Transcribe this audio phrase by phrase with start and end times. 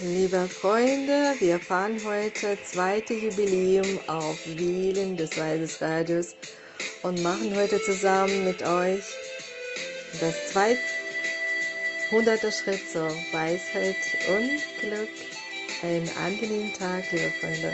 [0.00, 6.34] Liebe Freunde, wir fahren heute zweite Jubiläum auf Wielen des Weises Radios
[7.04, 9.04] und machen heute zusammen mit euch
[10.20, 10.34] das
[12.10, 12.40] 200.
[12.52, 13.94] Schritt zur Weisheit
[14.30, 15.08] und Glück.
[15.82, 17.72] Einen angenehmen Tag, liebe Freunde.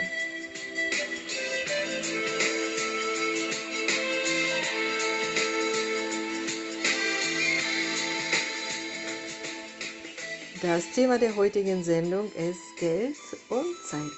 [10.61, 13.17] Das Thema der heutigen Sendung ist Geld
[13.49, 14.11] und Zeit.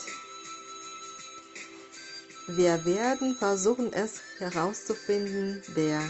[2.48, 6.02] Wir werden versuchen, es herauszufinden, der,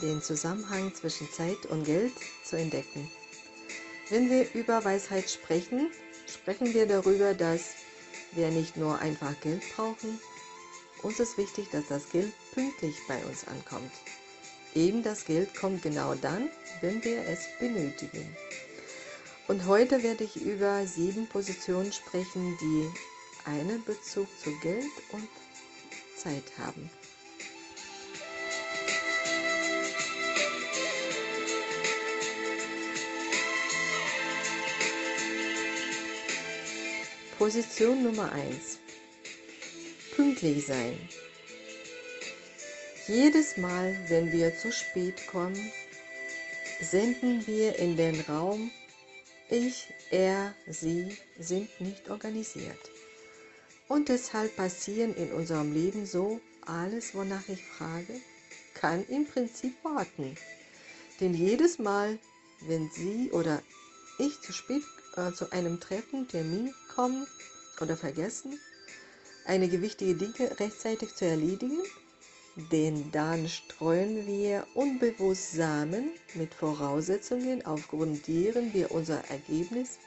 [0.00, 2.14] den Zusammenhang zwischen Zeit und Geld
[2.46, 3.10] zu entdecken.
[4.08, 5.90] Wenn wir über Weisheit sprechen,
[6.26, 7.74] sprechen wir darüber, dass
[8.32, 10.18] wir nicht nur einfach Geld brauchen.
[11.02, 13.92] Uns ist wichtig, dass das Geld pünktlich bei uns ankommt.
[14.74, 16.48] Eben das Geld kommt genau dann,
[16.80, 18.34] wenn wir es benötigen.
[19.48, 22.90] Und heute werde ich über sieben Positionen sprechen, die
[23.46, 25.26] einen Bezug zu Geld und
[26.16, 26.90] Zeit haben.
[37.38, 38.78] Position Nummer 1.
[40.14, 40.98] Pünktlich sein.
[43.06, 45.72] Jedes Mal, wenn wir zu spät kommen,
[46.82, 48.70] senden wir in den Raum
[49.50, 52.78] ich, er, sie sind nicht organisiert.
[53.88, 58.20] Und deshalb passieren in unserem Leben so, alles, wonach ich frage,
[58.74, 60.36] kann im Prinzip warten.
[61.20, 62.18] Denn jedes Mal,
[62.60, 63.62] wenn Sie oder
[64.18, 64.82] ich zu spät
[65.16, 67.26] äh, zu einem Treffen, Termin kommen
[67.80, 68.60] oder vergessen,
[69.46, 71.82] einige wichtige Dinge rechtzeitig zu erledigen,
[72.72, 79.98] denn dann streuen wir unbewusst Samen mit Voraussetzungen, aufgrund deren wir unser Ergebnis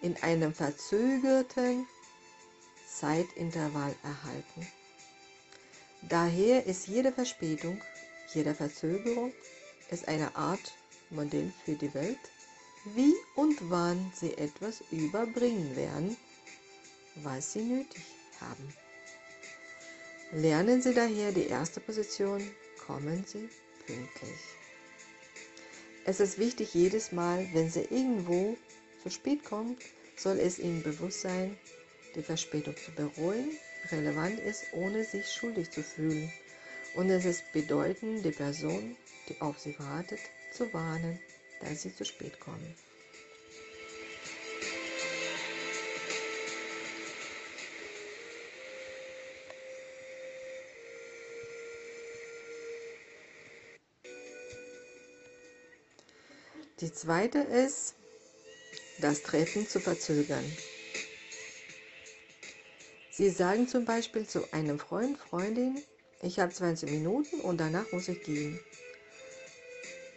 [0.00, 1.86] in einem verzögerten
[2.88, 4.66] Zeitintervall erhalten.
[6.08, 7.80] Daher ist jede Verspätung,
[8.34, 9.32] jede Verzögerung
[9.90, 10.74] ist eine Art
[11.10, 12.18] Modell für die Welt,
[12.96, 16.16] wie und wann sie etwas überbringen werden,
[17.22, 18.02] was sie nötig
[18.40, 18.81] haben.
[20.34, 22.42] Lernen Sie daher die erste Position,
[22.86, 23.50] kommen Sie
[23.86, 24.40] pünktlich.
[26.06, 28.56] Es ist wichtig, jedes Mal, wenn Sie irgendwo
[29.02, 29.76] zu spät kommen,
[30.16, 31.58] soll es Ihnen bewusst sein,
[32.14, 33.50] die Verspätung zu bereuen,
[33.90, 36.32] relevant ist, ohne sich schuldig zu fühlen.
[36.94, 38.96] Und es ist bedeutend, die Person,
[39.28, 40.20] die auf Sie wartet,
[40.50, 41.20] zu warnen,
[41.60, 42.74] dass Sie zu spät kommen.
[56.82, 57.94] Die zweite ist,
[59.00, 60.44] das Treffen zu verzögern.
[63.12, 65.80] Sie sagen zum Beispiel zu einem Freund, Freundin,
[66.22, 68.58] ich habe 20 Minuten und danach muss ich gehen.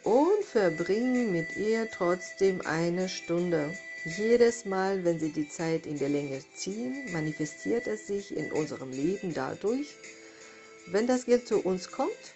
[0.03, 3.77] Und verbringen mit ihr trotzdem eine Stunde.
[4.03, 8.89] Jedes Mal, wenn sie die Zeit in der Länge ziehen, manifestiert es sich in unserem
[8.89, 9.95] Leben dadurch,
[10.87, 12.33] wenn das Geld zu uns kommt,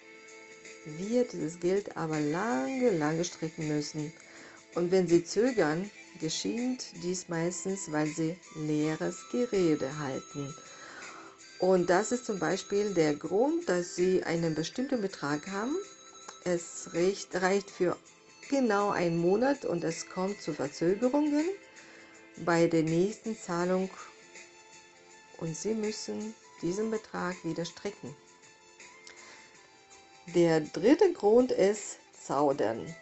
[0.84, 4.12] wir dieses Geld aber lange, lange strecken müssen.
[4.74, 10.54] Und wenn sie zögern, geschieht dies meistens, weil sie leeres Gerede halten.
[11.58, 15.76] Und das ist zum Beispiel der Grund, dass sie einen bestimmten Betrag haben.
[16.44, 17.96] Es reicht, reicht für
[18.48, 21.44] genau einen Monat und es kommt zu Verzögerungen
[22.44, 23.90] bei der nächsten Zahlung
[25.38, 28.14] und sie müssen diesen Betrag wieder strecken.
[30.26, 32.94] Der dritte Grund ist Zaudern.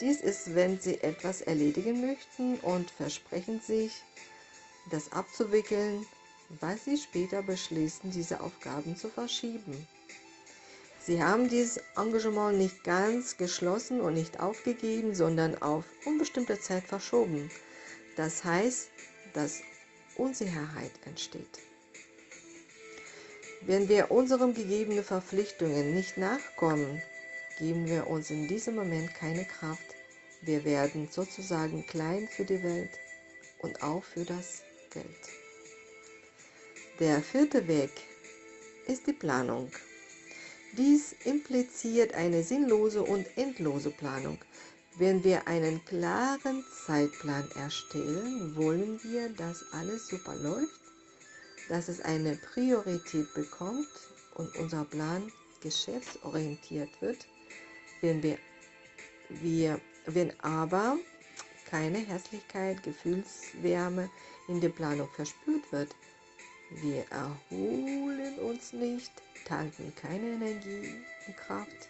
[0.00, 4.04] Dies ist, wenn Sie etwas erledigen möchten und versprechen sich,
[4.90, 6.06] das abzuwickeln,
[6.60, 9.88] was Sie später beschließen, diese Aufgaben zu verschieben.
[11.00, 17.50] Sie haben dieses Engagement nicht ganz geschlossen und nicht aufgegeben, sondern auf unbestimmte Zeit verschoben.
[18.16, 18.90] Das heißt,
[19.32, 19.62] dass
[20.16, 21.67] Unsicherheit entsteht.
[23.68, 27.02] Wenn wir unseren gegebenen Verpflichtungen nicht nachkommen,
[27.58, 29.94] geben wir uns in diesem Moment keine Kraft.
[30.40, 32.92] Wir werden sozusagen klein für die Welt
[33.58, 35.04] und auch für das Geld.
[36.98, 37.90] Der vierte Weg
[38.86, 39.70] ist die Planung.
[40.78, 44.38] Dies impliziert eine sinnlose und endlose Planung.
[44.96, 50.87] Wenn wir einen klaren Zeitplan erstellen, wollen wir, dass alles super läuft
[51.68, 53.88] dass es eine Priorität bekommt
[54.34, 55.30] und unser Plan
[55.60, 57.26] geschäftsorientiert wird.
[58.00, 58.38] Wenn, wir,
[59.28, 60.98] wir, wenn aber
[61.70, 64.10] keine Herzlichkeit, Gefühlswärme
[64.48, 65.94] in der Planung verspürt wird,
[66.70, 69.10] wir erholen uns nicht,
[69.46, 70.94] tanken keine Energie
[71.26, 71.88] und Kraft,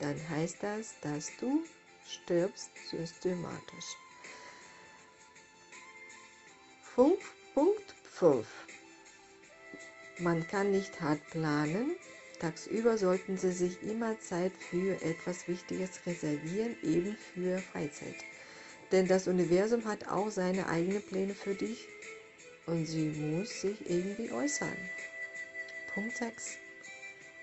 [0.00, 1.64] dann heißt das, dass du
[2.06, 3.96] stirbst systematisch.
[6.94, 7.22] Punkt
[8.12, 8.46] 5.
[10.18, 11.94] Man kann nicht hart planen.
[12.40, 18.16] Tagsüber sollten Sie sich immer Zeit für etwas Wichtiges reservieren, eben für Freizeit.
[18.92, 21.86] Denn das Universum hat auch seine eigenen Pläne für dich
[22.66, 24.76] und sie muss sich irgendwie äußern.
[25.92, 26.56] Punkt 6.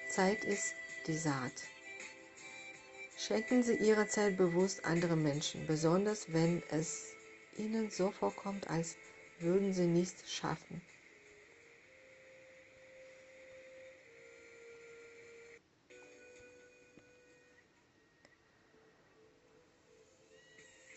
[0.09, 0.73] Zeit ist
[1.07, 1.53] die Saat.
[3.17, 7.13] Schenken Sie Ihre Zeit bewusst anderen Menschen, besonders wenn es
[7.57, 8.95] Ihnen so vorkommt, als
[9.39, 10.81] würden Sie nichts schaffen.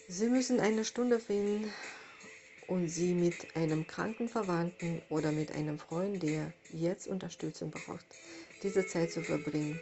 [0.08, 1.72] Sie müssen eine Stunde finden
[2.68, 8.06] und sie mit einem kranken Verwandten oder mit einem Freund, der jetzt Unterstützung braucht,
[8.62, 9.80] diese Zeit zu verbringen.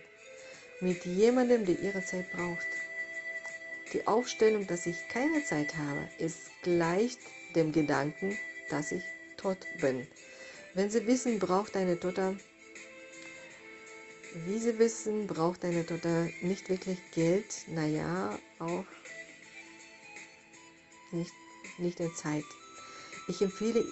[0.80, 2.66] Mit jemandem, der ihre Zeit braucht.
[3.92, 7.18] Die Aufstellung, dass ich keine Zeit habe, ist gleich
[7.54, 8.38] dem Gedanken,
[8.70, 9.04] dass ich
[9.36, 10.06] tot bin.
[10.72, 12.34] Wenn Sie wissen, braucht eine Tochter,
[14.46, 18.84] wie Sie wissen, braucht eine Tochter nicht wirklich Geld, naja, auch
[21.12, 21.32] nicht,
[21.78, 22.44] nicht in Zeit.
[23.28, 23.84] Ich empfehle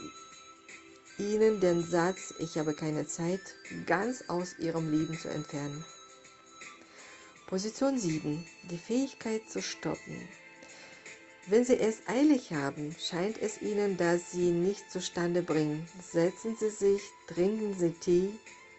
[1.19, 3.41] Ihnen den Satz, ich habe keine Zeit,
[3.87, 5.85] ganz aus Ihrem Leben zu entfernen.
[7.47, 8.47] Position 7.
[8.71, 10.29] Die Fähigkeit zu stoppen.
[11.49, 15.87] Wenn Sie es eilig haben, scheint es Ihnen, dass Sie nicht zustande bringen.
[16.01, 18.31] Setzen Sie sich, trinken Sie Tee,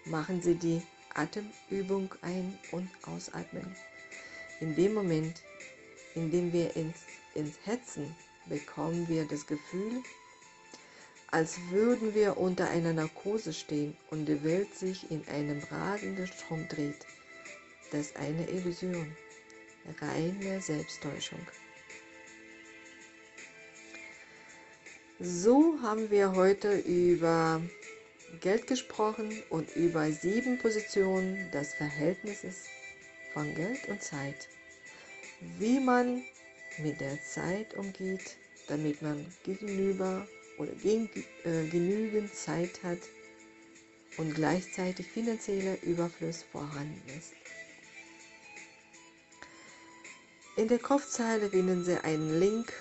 [0.06, 0.82] machen Sie die
[1.14, 3.76] Atemübung ein- und ausatmen.
[4.60, 5.44] In dem Moment,
[6.16, 7.00] in dem wir ins,
[7.36, 8.16] ins Hetzen
[8.46, 10.04] bekommen wir das Gefühl,
[11.32, 16.68] als würden wir unter einer Narkose stehen und die Welt sich in einem rasenden Strom
[16.68, 17.06] dreht.
[17.92, 19.16] Das ist eine Illusion,
[20.00, 21.40] reine Selbsttäuschung.
[25.20, 27.62] So haben wir heute über
[28.42, 32.66] Geld gesprochen und über sieben Positionen des Verhältnisses
[33.34, 34.50] von Geld und Zeit.
[35.58, 36.24] Wie man
[36.80, 38.38] mit der Zeit umgeht,
[38.68, 40.28] damit man gegenüber
[40.58, 41.10] oder gegen,
[41.44, 43.00] äh, genügend Zeit hat
[44.18, 47.34] und gleichzeitig finanzieller Überfluss vorhanden ist.
[50.56, 52.72] In der Kopfzeile finden Sie einen Link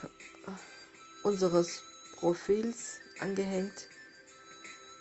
[1.23, 1.83] unseres
[2.17, 3.89] Profils angehängt.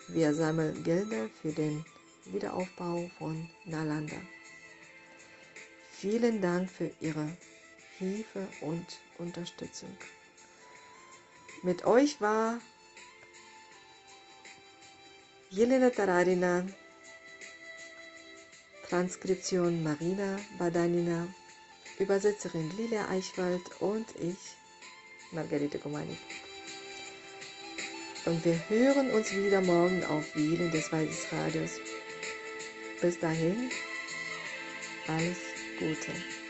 [0.07, 1.83] Wir sammeln Gelder für den
[2.25, 4.15] Wiederaufbau von Nalanda.
[5.91, 7.35] Vielen Dank für Ihre
[8.01, 8.85] Hilfe und
[9.19, 9.95] Unterstützung.
[11.61, 12.59] Mit euch war
[15.51, 16.65] Jelena Tararina,
[18.89, 21.27] Transkription Marina Badanina,
[21.99, 24.39] Übersetzerin Lilia Eichwald und ich,
[25.31, 26.17] Margarete Gomani.
[28.25, 31.79] Und wir hören uns wieder morgen auf Wielen des Waldes Radios.
[32.99, 33.69] Bis dahin,
[35.07, 35.37] alles
[35.77, 36.40] Gute.